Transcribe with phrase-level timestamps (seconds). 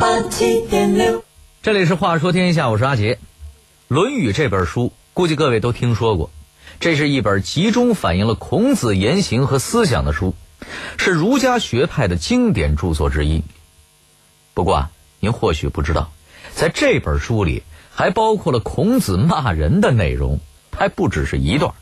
[0.00, 1.22] 八七点六，
[1.62, 3.16] 这里是话说天下，我是阿杰。
[3.86, 6.30] 《论语》这本书，估计各位都听说过。
[6.80, 10.34] 这是一本集中反映了孔子言行和思想的书，
[10.96, 13.42] 是儒家学派的经典著作之一。
[14.54, 16.10] 不过啊，您或许不知道，
[16.54, 17.62] 在这本书里
[17.92, 20.40] 还包括了孔子骂人的内容，
[20.74, 21.74] 还不只是一段。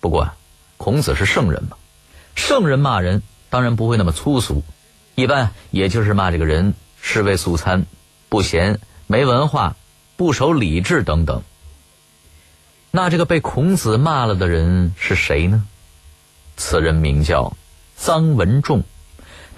[0.00, 0.36] 不过啊，
[0.76, 1.76] 孔子是圣人嘛，
[2.34, 4.64] 圣人骂人当然不会那么粗俗，
[5.14, 6.74] 一般也就是骂这个人
[7.06, 7.84] 是为素餐、
[8.30, 9.76] 不贤、没文化、
[10.16, 11.42] 不守礼制等等。
[12.90, 15.66] 那这个被孔子骂了的人是谁呢？
[16.56, 17.56] 此人名叫
[18.00, 18.84] 臧文仲，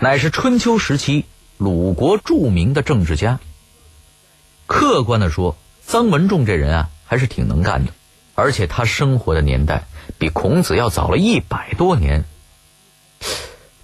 [0.01, 1.25] 乃是春秋时期
[1.57, 3.39] 鲁国著名的政治家。
[4.67, 7.93] 客观的说，臧文仲这人啊，还是挺能干的，
[8.35, 9.87] 而且他生活的年代
[10.19, 12.25] 比孔子要早了一百多年。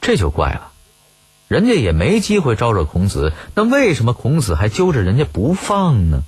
[0.00, 0.71] 这就怪了，
[1.52, 6.22] 人家也没机会招惹孔子，那为什么孔子还揪着人家不放呢？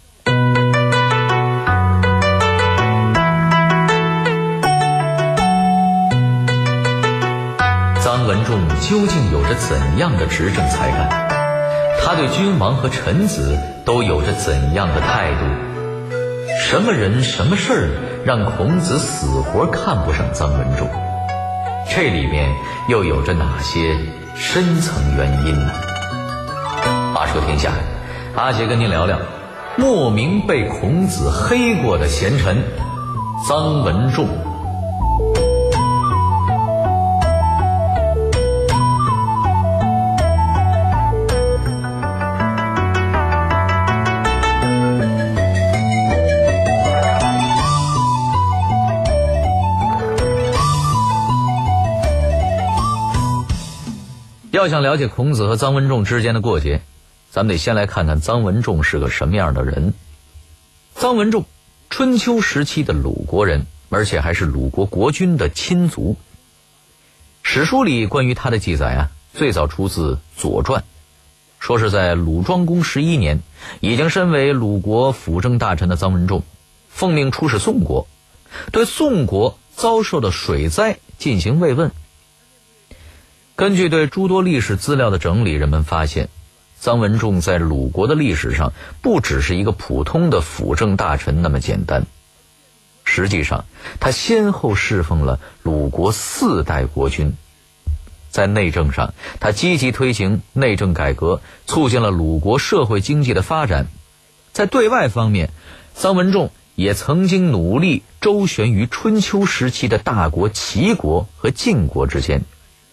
[8.02, 11.08] 臧文仲究竟有着怎样的执政才干？
[12.02, 15.46] 他对君王和臣子都有着怎样的态度？
[16.60, 17.88] 什么人、什么事儿
[18.26, 20.86] 让孔子死活看不上臧文仲？
[21.88, 22.54] 这里面
[22.90, 23.96] 又有着哪些
[24.34, 25.70] 深层原因呢？
[27.14, 27.70] 话说天下，
[28.36, 29.16] 阿杰跟您聊聊
[29.76, 32.62] 莫名被孔子黑过的贤臣
[33.48, 34.26] 臧文仲。
[54.64, 56.80] 要想了解孔子和臧文仲之间的过节，
[57.30, 59.92] 咱们得先来看看臧文仲是个什么样的人。
[60.96, 61.44] 臧文仲，
[61.90, 66.16] 春秋时期的鲁国人，而且还是鲁国国君的亲族。
[67.42, 70.80] 史书里关于他的记载啊，最早出自《左传》，
[71.58, 73.42] 说是在鲁庄公十一年，
[73.80, 76.42] 已经身为鲁国辅政大臣的臧文仲，
[76.88, 78.06] 奉命出使宋国，
[78.72, 81.92] 对宋国遭受的水灾进行慰问。
[83.56, 86.28] 根据对诸多历史资料的整理，人们发现，
[86.82, 92.04] 臧文仲在鲁国的历史上不只是一个普通的辅政大臣那么简单。
[93.04, 93.64] 实际上，
[94.00, 97.34] 他先后侍奉了鲁国四代国君。
[98.28, 103.86] 在内政上，他积极推行内政改革，促进了鲁国社会经济的发展。
[104.52, 105.50] 在对外方面，
[105.96, 112.42] 臧文仲也曾经努力周旋于春秋时期的大国齐国和晋国之间。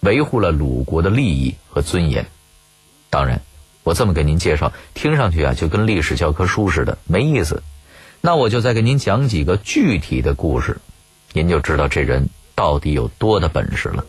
[0.02, 2.26] 维护了鲁国的利益和尊严。
[3.10, 3.42] 当然，
[3.84, 7.64] 我这么给您介绍，听上去啊就跟历史教科书似的，没意思。
[8.20, 10.78] 那我就再给您讲几个具体的故事，
[11.34, 14.06] 您就知道这人到底有多大本事了。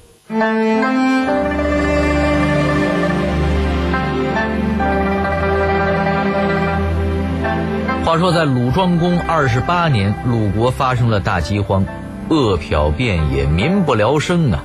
[8.04, 11.86] 话说，在鲁庄公二十八年，鲁国发生了大饥荒，
[12.28, 14.64] 饿殍遍野，民不聊生啊。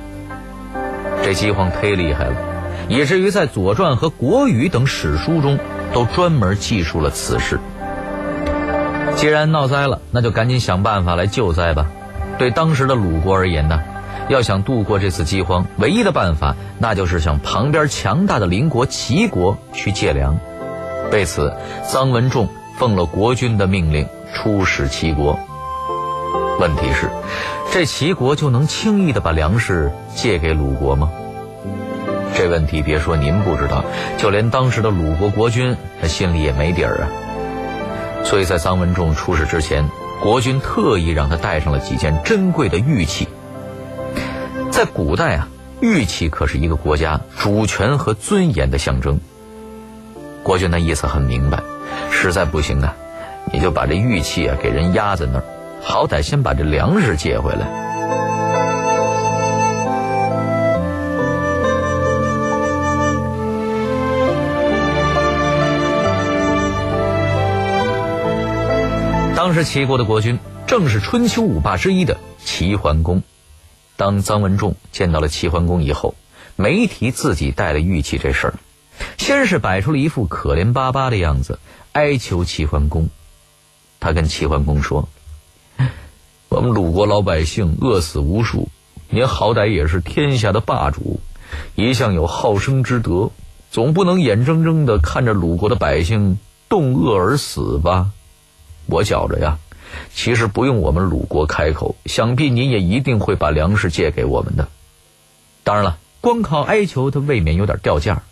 [1.22, 2.34] 这饥荒忒厉害了，
[2.88, 5.58] 以至于在《左传》和《国语》等史书中
[5.92, 7.60] 都专门记述了此事。
[9.14, 11.86] 既然闹灾了，那就赶紧想办法来救灾吧。
[12.38, 13.80] 对当时的鲁国而言呢，
[14.28, 20.38] 要想度过这次饥荒，唯一的办法那就是向旁边强大的邻国齐国去借粮。
[21.10, 21.52] 为此，
[21.84, 22.48] 臧文仲
[22.78, 25.38] 奉了国君的命令出使齐国。
[26.58, 27.08] 问题是，
[27.72, 31.10] 这齐国就能轻易的把粮食借给鲁国吗？
[32.34, 33.84] 这问题别说您不知道，
[34.16, 37.06] 就连当时的鲁国国君他心里也没底儿啊。
[38.24, 39.88] 所以在臧文仲出使之前，
[40.20, 43.28] 国君特意让他带上了几件珍贵的玉器。
[44.72, 45.48] 在古代啊，
[45.80, 49.20] 玉器可是一个国家主权和尊严的象征。
[50.42, 51.62] 国君的意思很明白，
[52.10, 52.96] 实在不行啊，
[53.52, 55.44] 你就把这玉器啊给人压在那儿，
[55.82, 57.66] 好歹先把这粮食借回来。
[69.34, 73.22] 当时齐国的国君正是春秋五霸之一的齐桓公。
[73.96, 76.14] 当臧文仲见到了齐桓公以后，
[76.54, 78.54] 没提自己带了玉器这事儿，
[79.16, 81.58] 先是摆出了一副可怜巴巴的样子，
[81.92, 83.08] 哀求齐桓公。
[84.00, 85.08] 他跟齐桓公说
[86.48, 88.70] ：“我们鲁国老百姓饿死无数，
[89.10, 91.20] 您好歹也是天下的霸主，
[91.74, 93.30] 一向有好生之德，
[93.70, 96.38] 总不能眼睁睁的看着鲁国的百姓
[96.70, 98.12] 冻饿而死吧？
[98.86, 99.58] 我觉着呀，
[100.14, 104.68] 其实不用我们鲁国开口，想必您也一定会把粮食借给我们的。
[105.64, 108.22] 当然了，光靠哀求，他未免有点掉价。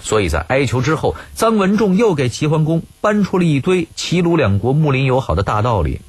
[0.00, 6.00] 所以在哀求之后，臧文仲又给齐桓公搬出了一堆齐鲁两国睦邻友好的大道理。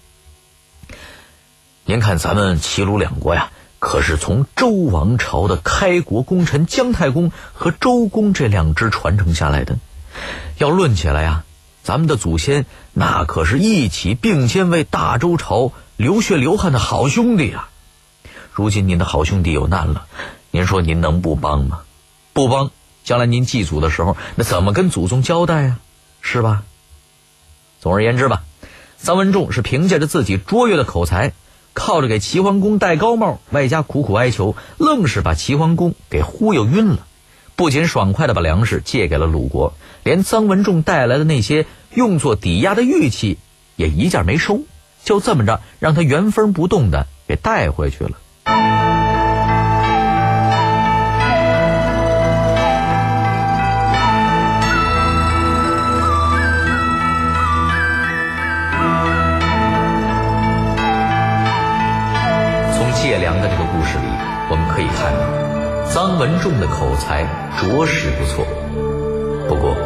[1.87, 9.77] 您看，咱们齐鲁两国呀，可是从周王朝的开国功臣姜太公和周公这两支传承下来的。
[10.57, 11.43] 要论起来呀，
[11.83, 17.69] 咱们的祖先那可是一起并肩为大周朝流血流汗的好兄弟啊！
[18.51, 20.07] 如今您的好兄弟有难了，
[20.49, 21.81] 您说您能不帮吗？
[22.33, 22.71] 不帮。
[23.03, 25.77] 将来您祭祖的时候，那怎么跟祖宗交代呀？
[26.19, 26.63] 是吧？
[27.79, 28.41] 总而言之吧，
[28.99, 31.33] 臧文仲是凭借着自己卓越的口才，
[31.75, 37.06] 靠着给齐桓公戴高帽，外加苦苦哀求，愣是把齐桓公给忽悠晕了。
[37.56, 39.74] 不仅爽快的把粮食借给了鲁国，
[40.04, 43.38] 连臧文仲带来的那些用作抵押的玉器
[43.75, 44.62] 也一件没收，
[45.04, 49.14] 就这么着让他原封不动的给带回去了。
[63.05, 64.07] 借粮的这个故事里，
[64.49, 65.21] 我们可以看到，
[65.93, 67.21] 臧文仲的口才
[67.55, 68.43] 着实不错。
[69.47, 69.77] 不过，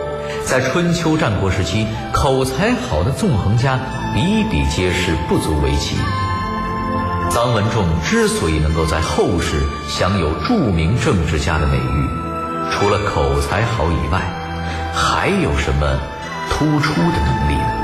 [0.46, 3.78] 在春秋战国时期，口才好的纵横家
[4.14, 5.98] 比比皆是，不足为奇。
[7.30, 12.08] 臧文仲之所以能够在后世享有著名政治家的美誉，
[12.72, 14.22] 除了口才好以外，
[14.96, 16.00] 还有什么
[16.50, 17.79] 突出的能力呢？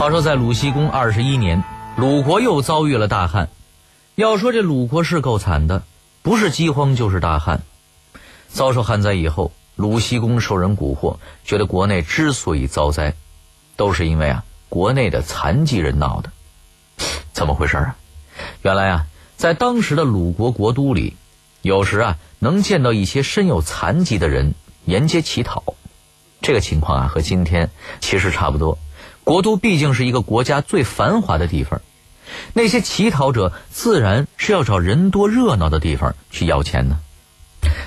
[0.00, 1.62] 话说在鲁西公二十一年，
[1.94, 3.50] 鲁国又遭遇了大旱。
[4.14, 5.82] 要说这鲁国是够惨的，
[6.22, 7.60] 不是饥荒就是大旱。
[8.48, 13.14] 遭受旱灾以后，鲁西公受人蛊惑，觉得国内之所以遭灾，
[13.76, 16.32] 都是因为啊国内的残疾人闹的。
[17.34, 17.94] 怎么回事啊？
[18.62, 19.06] 原来啊，
[19.36, 21.14] 在当时的鲁国国都里，
[21.60, 24.54] 有时啊能见到一些身有残疾的人
[24.86, 25.62] 沿街乞讨。
[26.40, 27.70] 这个情况啊和今天
[28.00, 28.78] 其实差不多。
[29.30, 31.80] 国都毕竟是一个国家最繁华的地方，
[32.52, 36.98] 那些乞讨者自然是要找人多热闹的地方去要钱呢。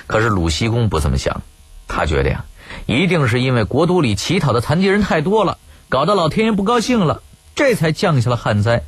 [0.07, 1.41] 可是鲁西公不这么想，
[1.89, 2.45] 他觉得呀，
[2.85, 5.57] 一定是因为国都里乞讨的残疾人太多了，
[5.89, 7.21] 搞得老天爷不高兴了，
[7.55, 8.83] 这才降下了旱灾。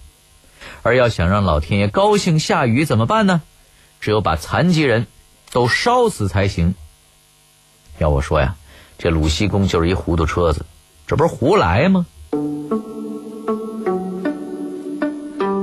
[0.81, 3.41] 而要想让老天爷高兴下雨怎么办呢？
[3.99, 5.07] 只有把残疾人
[5.51, 6.73] 都烧死才行。
[7.97, 8.55] 要我说呀，
[8.97, 10.65] 这鲁西公就是一糊涂车子，
[11.05, 12.05] 这不是胡来吗？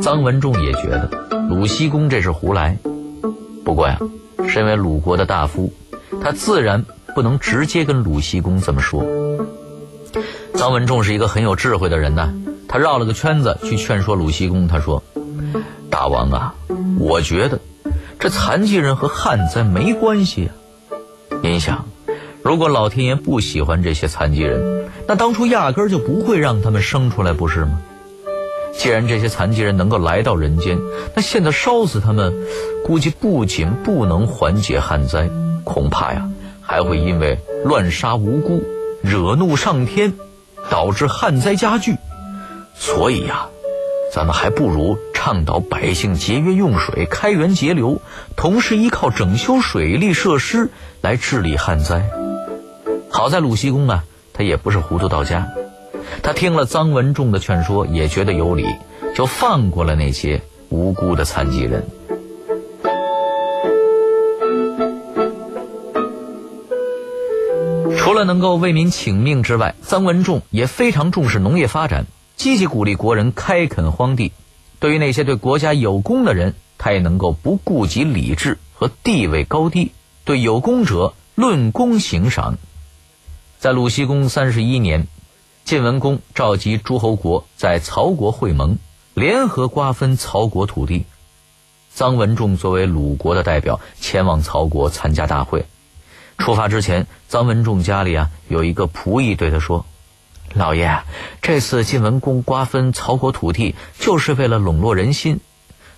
[0.00, 1.08] 臧文仲也觉得
[1.48, 2.76] 鲁西公这是胡来，
[3.64, 3.98] 不过呀，
[4.48, 5.72] 身为鲁国的大夫，
[6.22, 6.84] 他自然
[7.14, 9.02] 不能直接跟鲁西公这么说。
[10.54, 12.32] 臧文仲是一个很有智慧的人呐，
[12.68, 14.68] 他绕了个圈子去劝说鲁西公。
[14.68, 15.02] 他说
[15.88, 16.54] ：“大王啊，
[16.98, 17.58] 我觉得
[18.18, 20.52] 这残疾人和旱灾没关系啊。
[21.42, 21.86] 您想，
[22.42, 24.71] 如果老天爷不喜欢这些残疾人，
[25.08, 27.80] 那当初压根儿就不会让他们生出来，不是吗？”
[28.74, 30.78] 既然这些残疾人能够来到人间，
[31.14, 32.32] 那现在烧死他们，
[32.84, 35.28] 估计不仅不能缓解旱灾，
[35.64, 36.30] 恐怕呀
[36.62, 38.64] 还会因为乱杀无辜，
[39.02, 40.14] 惹怒上天，
[40.70, 41.96] 导致旱灾加剧。
[42.74, 43.48] 所以呀，
[44.10, 48.00] 咱们还不如倡导百姓节约用水，开源节流，
[48.36, 50.70] 同时依靠整修水利设施
[51.02, 52.08] 来治理旱灾。
[53.10, 54.04] 好在鲁西公啊，
[54.42, 55.48] 也不是糊涂到家。
[56.22, 58.66] 他听了臧文仲的劝说，也觉得有理，
[59.14, 61.84] 就放过了那些无辜的残疾人。
[67.96, 72.06] 除了能够为民请命之外，臧文仲也非常重视农业发展，
[72.36, 74.32] 积极鼓励国人开垦荒地。
[74.80, 79.92] 对于那些对国家有功的人，他也能够不顾及礼制和地位高低，
[80.24, 82.58] 对有功者论功行赏。
[83.62, 85.06] 在鲁僖公三十一年。
[85.64, 88.78] 晋文公召集诸侯国在曹国会盟，
[89.14, 91.06] 联合瓜分曹国土地。
[91.96, 95.66] 臧文仲作为鲁国的代表前往曹国参加大会。
[96.38, 99.86] 出发之前，臧文仲家里啊有一个仆役对他说
[100.54, 101.04] ：“老爷，
[101.40, 105.38] 这次晋文公瓜分曹国土地，就是为了笼络人心。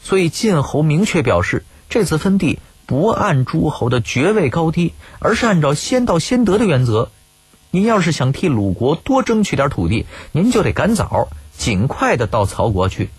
[0.03, 7.11] 所以晋侯明确表示，这次分地不按诸侯的爵位高低，而是按照先到先得的原则。
[7.75, 11.27] 您要是想替鲁国多争取点土地，您就得赶早，
[11.59, 13.11] 尽快的到曹国去。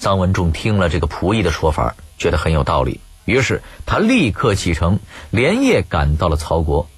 [0.00, 4.98] 臧文仲听了这个仆役的说法，觉得很有道理，于是他立刻启程，
[5.30, 6.88] 连夜赶到了曹国，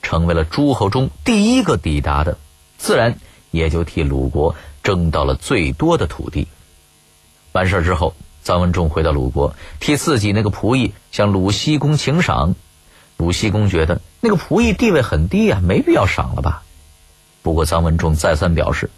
[0.00, 2.38] 成为了诸侯中第一个抵达的，
[2.78, 3.18] 自然
[3.50, 6.48] 也就替鲁国争到了最多的土地。
[7.52, 12.54] 完事之后，臧文仲回到鲁国，替自己那个仆役向鲁僖公请赏。
[13.18, 16.62] 鲁僖公觉得那个仆役地位很低啊，没必要赏了吧。
[17.42, 18.88] 不过臧文仲再三表示。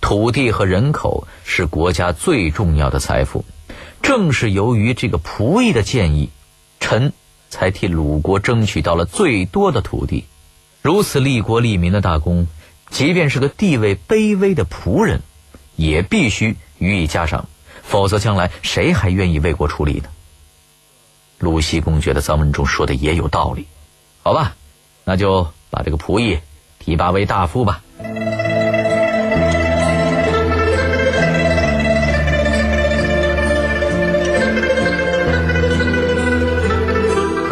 [0.00, 3.44] 土地和人口是国家最重要的财富，
[4.00, 6.30] 正是由于这个仆役的建议，
[6.78, 7.12] 臣
[7.50, 10.24] 才替鲁国争取到了最多的土地。
[10.82, 12.46] 如此利国利民的大功，
[12.90, 15.22] 即便是个地位卑微的仆人，
[15.74, 17.46] 也必须予以嘉赏，
[17.82, 20.08] 否则将来谁还愿意为国出力呢？
[21.38, 23.66] 鲁西公觉得臧文仲说的也有道理，
[24.24, 24.56] 好吧，
[25.04, 26.40] 那就把这个仆役
[26.80, 27.80] 提拔为大夫吧。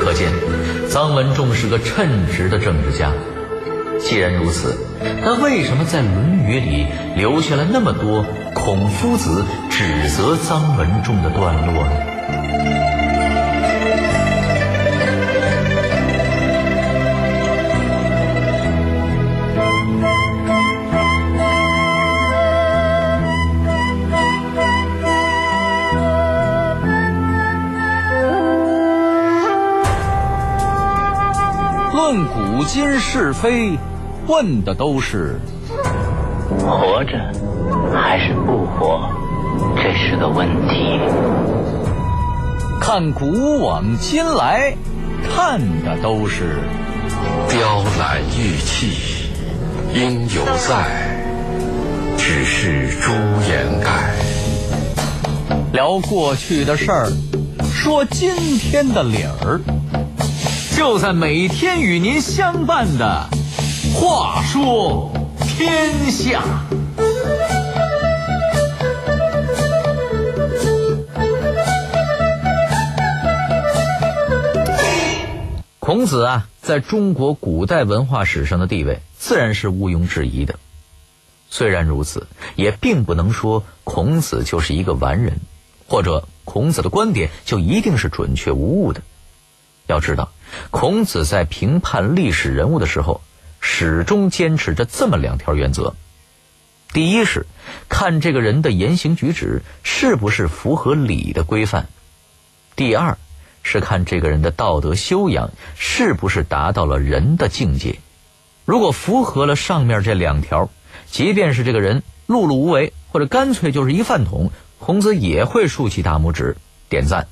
[0.00, 0.33] 可见
[0.90, 3.12] 臧文仲是个称职的政治家，
[4.00, 4.76] 既然如此，
[5.23, 12.15] 那为什么在《论语》里留下了那么多孔夫子指责臧文仲的段落呢？
[32.08, 33.76] 论古今是非，
[34.28, 35.40] 问的都是
[36.60, 37.18] 活着
[37.92, 39.10] 还是不活，
[39.75, 41.00] 这是个问题。
[42.80, 44.72] 看古往今来，
[45.28, 46.60] 看的都是
[47.48, 49.32] 雕栏玉砌
[49.92, 50.86] 应犹在，
[52.16, 53.10] 只是朱
[53.50, 54.14] 颜改。
[55.72, 57.10] 聊过去的事儿，
[57.64, 59.60] 说今天的理儿。
[60.76, 63.30] 就在每天与您相伴的
[63.95, 66.42] 《话说天下》。
[75.78, 80.56] 孔子啊，在中国古代文化史上的地位自然是毋庸置疑的。
[81.49, 85.40] 虽然如此，也并不能说孔子就是一个完人，
[85.88, 89.00] 或者孔子的观点就一定是准确无误的。
[89.87, 90.33] 要知道。
[90.71, 93.21] 孔子在评判历史人物的时候，
[93.61, 95.95] 始终坚持着这么两条原则：
[96.93, 97.47] 第一是
[97.88, 101.85] 看这个人的言行举止是不是符合礼的规范；
[102.76, 103.19] 第二
[103.62, 107.99] 是看这个人的道德修养是不是达到了人的境界。
[108.64, 110.71] 如果符合了上面这两条，
[111.11, 116.57] 即便是这个人碌碌无为，或者干脆就是一饭桶，孔子也会竖起大拇指
[116.88, 117.26] 点赞；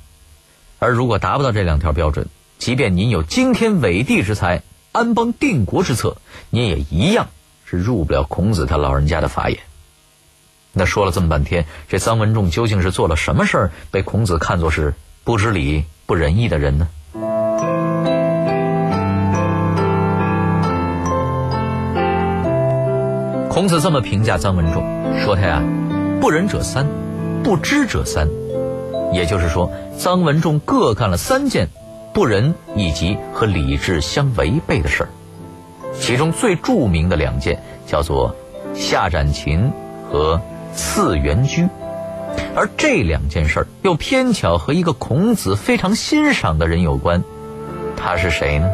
[0.79, 6.17] 而如果达不到这两条标准，即便您有惊天伟地之才、安邦定国之策，
[6.49, 7.27] 您也一样
[7.65, 9.59] 是入不了孔子他老人家的法眼。
[10.73, 14.93] 那说了这么半天，这臧文仲究竟是做了什么事儿，被孔子看作是
[15.23, 16.87] 不知礼、不仁义的人呢？
[23.49, 24.83] 孔子这么评价臧文仲，
[25.23, 25.63] 说他呀，
[26.19, 26.85] 不仁者三，
[27.41, 28.27] 不知者三。
[29.13, 31.69] 也就是说，臧文仲各干了三件。
[32.15, 35.09] 不仁以及和理智相违背的事儿，
[35.99, 38.33] 其中最著名的两件叫做
[38.73, 39.69] 夏斩琴
[40.09, 40.39] 和
[40.73, 41.67] 次元居，
[42.55, 47.21] 而这两件事儿又偏巧和一个孔子非常欣赏的人有关，
[47.97, 48.69] 他是谁呢？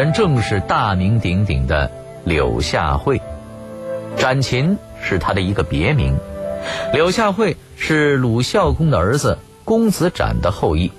[0.00, 1.92] 人正是大名鼎鼎的
[2.24, 3.20] 柳下惠，
[4.16, 6.16] 展禽是他的一个别名。
[6.94, 10.90] 柳下惠是鲁孝公的儿子公子展的后裔，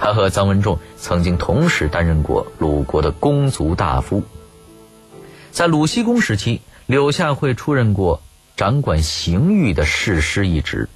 [0.00, 4.24] 他和臧文仲曾经同时担任过鲁国的公族大夫。
[5.52, 8.20] 在鲁僖公时期，柳下惠出任过
[8.56, 10.88] 掌管刑狱的士师一职。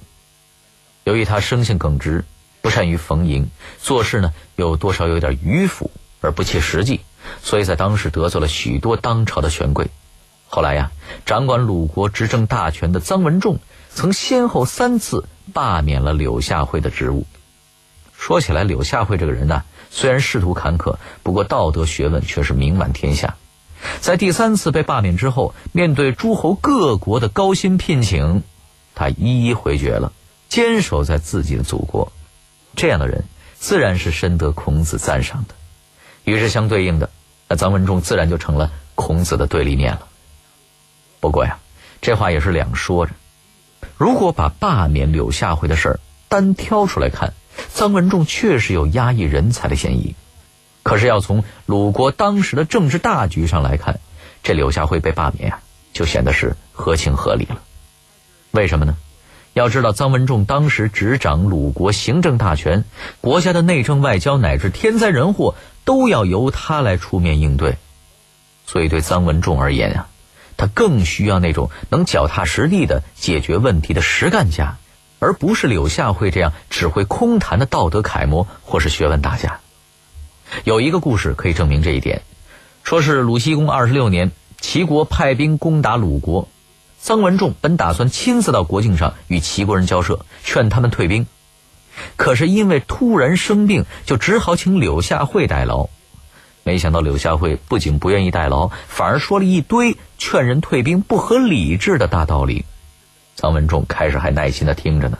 [1.05, 2.25] 由于他生性耿直，
[2.61, 3.49] 不善于逢迎，
[3.81, 6.99] 做事呢又多少有点迂腐而不切实际。
[7.41, 9.89] 所以在当时得罪了许多当朝的权贵。
[10.47, 10.91] 后来呀，
[11.25, 13.59] 掌管鲁国执政大权的臧文仲
[13.93, 17.25] 曾先后三次罢免了柳下惠的职务。
[18.17, 23.35] 说起来，柳下惠这个人呢，虽然仕途坎坷，不过道德学问却是名满天下。
[24.01, 28.43] 在第三次被罢免之后，面对诸侯各国的高薪聘请，
[28.93, 30.11] 他一一回绝了，
[30.49, 32.11] 坚守在自己的祖国。
[32.75, 33.23] 这样的人，
[33.57, 35.55] 自然是深得孔子赞赏的。
[36.25, 37.09] 于是，相对应的，
[37.49, 40.07] 那臧文仲自然就成了孔子的对立面了。
[41.19, 41.57] 不过呀，
[41.99, 43.13] 这话也是两说着。
[43.97, 47.33] 如果把罢免柳下惠的事儿单挑出来看，
[47.75, 50.15] 臧文仲确实有压抑人才的嫌疑，
[50.83, 53.99] 可是要从鲁国当时的政治大局上来看，
[54.43, 55.59] 这柳下惠被罢免呀，
[55.91, 57.59] 就显得是合情合理了。
[58.51, 58.95] 为什么呢？
[59.53, 62.85] 要知道，臧文仲当时执掌鲁国行政大权，
[63.19, 65.55] 国家的内政外交乃至天灾人祸
[65.89, 67.79] 都要由他来出面应对，
[68.67, 70.07] 所以对臧文仲而言啊，
[70.55, 74.77] 他更需要那种能脚踏实地的解决问题的实干家。
[75.17, 79.61] 而不是柳下惠这样只会空谈的道德楷模或是学问大家。
[80.63, 82.21] 有一个故事可以证明这一点，
[82.83, 84.31] 说是鲁僖公二十六年，
[84.61, 86.47] 齐国派兵攻打鲁国，
[87.03, 91.25] 臧文仲本打算亲自到国境上与齐国人交涉，劝他们退兵，
[92.15, 95.89] 可是因为突然生病，就只好请柳下惠代劳。
[96.63, 102.65] 没想到柳下惠不仅不愿意代劳，反而说了一堆劝人退兵不合理智的大道理。
[103.39, 105.17] 臧文仲开始还耐心的听着呢，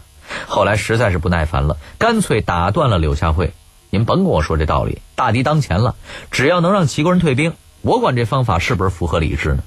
[0.48, 3.54] 后来实在是不耐烦了，干脆打断了柳下惠
[3.90, 5.96] ：“您甭跟我说这道理，大敌当前了，
[6.30, 9.64] 只要能让齐国人退兵，我管这方法是不是符合理智呢？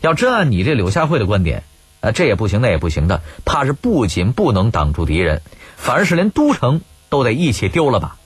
[0.00, 1.62] 要真按你这柳下惠的观点，
[2.00, 5.40] 啊，这也不行，那也不行的，怕是不仅不能挡住敌人，
[5.76, 8.16] 反而是连都城都得一起丢了吧。”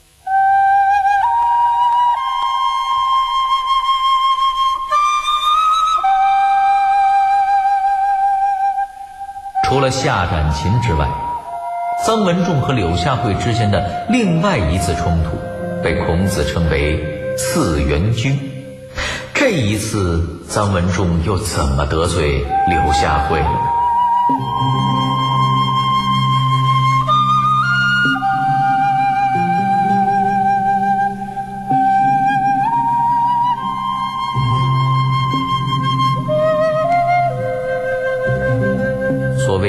[9.64, 11.06] 除了夏斩秦之外，
[12.06, 15.38] 臧文仲和柳下惠之间的另外一次冲突，
[15.82, 17.04] 被孔子称为
[17.36, 18.40] “次元君”。
[19.34, 23.50] 这一次，臧文仲又怎么得罪柳下惠了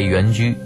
[0.01, 0.07] 呢？
[0.07, 0.57] 原居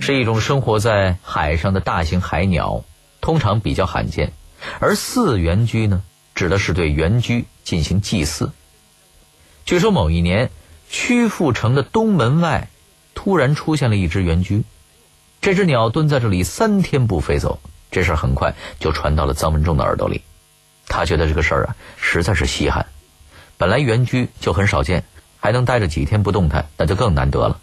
[0.00, 2.84] 是一种生活在海上的大型海鸟，
[3.20, 4.32] 通常比较罕见。
[4.80, 6.02] 而祀原居呢，
[6.34, 8.52] 指的是对原居进行祭祀。
[9.64, 10.50] 据说某一年，
[10.90, 12.68] 曲阜城的东门外
[13.14, 14.64] 突然出现了一只原居，
[15.40, 17.60] 这只鸟蹲在这里三天不飞走。
[17.90, 20.22] 这事很快就传到了臧文仲的耳朵里，
[20.88, 22.86] 他觉得这个事儿啊实在是稀罕。
[23.58, 25.04] 本来原居就很少见，
[25.38, 27.60] 还能待着几天不动弹，那就更难得了。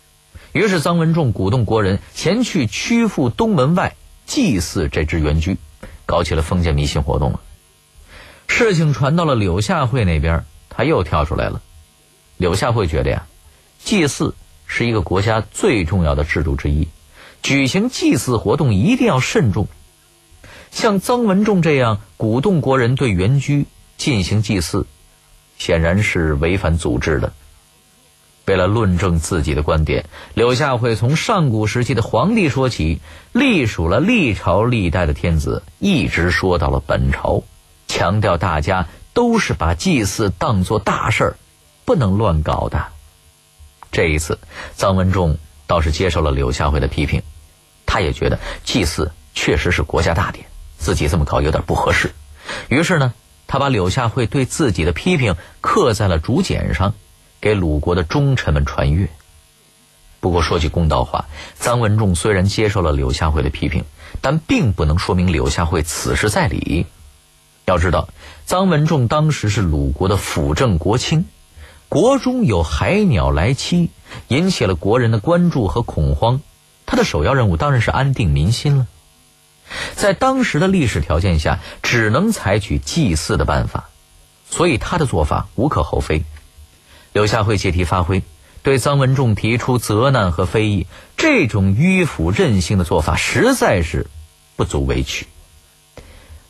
[0.52, 5.58] 于是，臧文仲鼓动国人前去曲阜东门外祭祀这只原居，
[6.06, 7.40] 搞起了封建迷信活动了。
[8.48, 11.62] 事情传到了柳下惠那边，他又跳出来了。
[12.38, 13.28] 柳下惠觉得呀，
[13.84, 14.34] 祭祀
[14.66, 16.88] 是一个国家最重要的制度之一，
[17.44, 19.68] 举行祭祀活动一定要慎重。
[20.72, 23.66] 像臧文仲这样鼓动国人对原居
[23.98, 24.88] 进行祭祀，
[25.58, 27.34] 显然是违反祖制的。
[28.50, 33.00] 为了论证自己的观点，柳下惠从上古时期的皇帝说起，
[33.32, 37.44] 隶属了历朝历代的天子，一直说到了本朝，
[37.88, 41.36] 强调大家都是把祭祀当作大事儿，
[41.86, 42.88] 不能乱搞的。
[43.92, 44.40] 这一次，
[44.76, 47.22] 臧文仲倒是接受了柳下惠的批评，
[47.86, 50.48] 他也觉得祭祀确实是国家大典，
[50.80, 52.10] 自己这么搞有点不合适。
[52.68, 53.14] 于是呢，
[53.46, 56.96] 他把柳下惠对自己的批评刻在了竹简上。
[57.41, 59.10] 给鲁国的忠臣们传阅。
[60.19, 61.25] 不过说句公道话，
[61.60, 63.86] 臧文仲虽然接受了柳下惠的批评，
[64.19, 66.86] 但并不能说明柳下惠此事在理。
[67.65, 68.10] 要知道，
[68.47, 71.25] 臧文仲当时是鲁国的辅政国卿，
[71.88, 73.89] 国中有海鸟来栖，
[74.28, 76.41] 引起了国人的关注和恐慌。
[76.86, 78.88] 他的首要任务当然是安定民心了。
[79.93, 83.89] 在当时的历史条件下，只能采取祭祀的办法，
[84.49, 86.23] 所以他的做法无可厚非。
[87.20, 88.24] 柳下惠借题发挥，
[88.64, 94.08] 对臧文仲提出责难和非议，这种迂腐任性的做法实在是
[94.56, 95.28] 不足为取。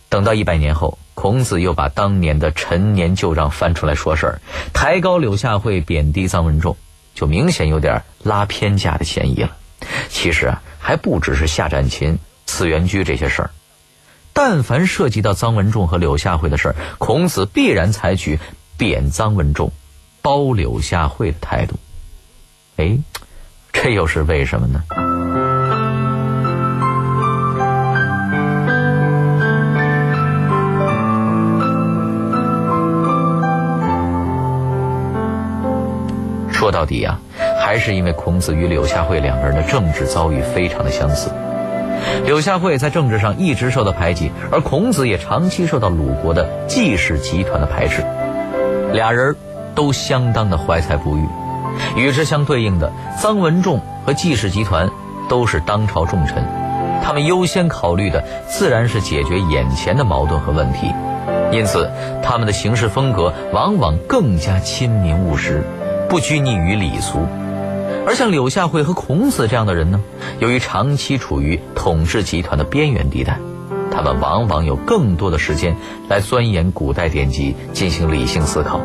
[0.10, 6.78] 等到一百年后，孔子又把当年的陈年旧账翻出来说事儿，抬高柳下惠，贬低臧文仲，
[7.16, 9.58] 就明显有点拉偏架的嫌疑了。
[10.08, 13.50] 其实啊，还不只是夏战秦、次元居这些事儿，
[14.34, 18.38] 但凡涉及到臧文仲和柳下惠的事儿，孔子必然采取
[18.78, 19.72] 贬臧文仲。
[20.30, 21.74] 包柳下惠的态度，
[22.78, 23.00] 哎，
[23.74, 24.84] 这又是为什么呢？
[36.52, 37.20] 说到底啊，
[37.60, 41.32] 还是因为孔子与柳下惠两个人的政治遭遇非常的相似。
[42.24, 48.04] 柳下惠在政治上一直受到排挤，而孔子也长期受到鲁国的季氏集团的排斥，
[48.94, 49.36] 俩人。
[49.80, 51.24] 都相当的怀才不遇。
[51.96, 54.89] 与之相对应的，臧文仲和季氏集团
[55.30, 56.44] 都是当朝重臣，
[57.02, 60.94] 他们优先考虑的自然是解决眼前的矛盾和问题，
[61.54, 61.89] 因此
[62.22, 65.63] 他们的行事风格往往更加亲民务实，
[66.10, 67.26] 不拘泥于礼俗。
[68.06, 70.02] 而像柳下惠和孔子这样的人呢，
[70.39, 73.39] 由于长期处于统治集团的边缘地带，
[73.94, 75.78] 他们往往有更多的时间
[76.10, 78.82] 来钻研古代典籍，进行理性思考，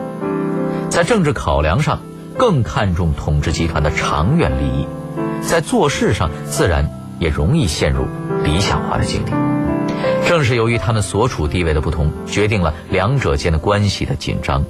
[0.95, 1.99] 在政治考量上
[2.39, 4.87] 更看重统治集团的长远利益，
[5.43, 8.07] 在做事上自然也容易陷入
[8.45, 9.33] 理想化的境地。
[10.25, 14.65] 正是由于他们所处地位的不同，决定了两者间的关系的紧张，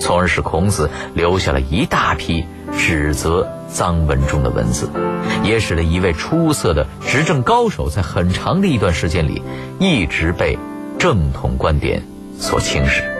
[0.00, 2.44] 从而使孔子留下了一大批。
[2.76, 4.90] 指责臧文仲的文字，
[5.44, 9.40] 也使得一位出色的执政高手在很长的一段时间里，
[9.78, 10.58] 一直被
[10.98, 12.02] 正统观点
[12.38, 13.19] 所轻视。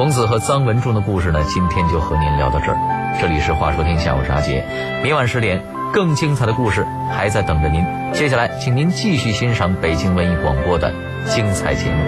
[0.00, 3.18] 孔子和臧文仲的故事呢，今天就和您聊到这儿。
[3.20, 4.64] 这里是《话说天下》，我是阿杰。
[5.04, 7.84] 明晚十点，更精彩的故事还在等着您。
[8.14, 10.90] 接下来，请您继续欣赏北京文艺广播的
[11.26, 12.02] 精彩节目。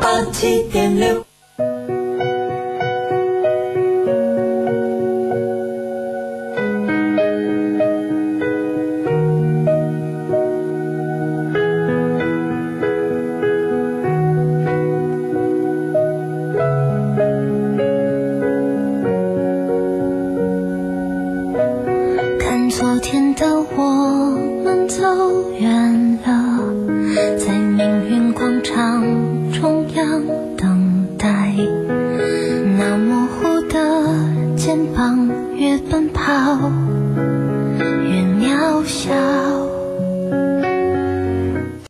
[0.00, 1.29] 八七点六。